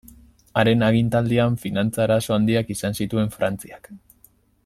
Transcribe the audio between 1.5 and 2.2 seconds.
finantza